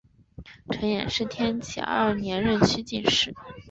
[0.71, 3.35] 陈演是天启二年壬戌进士。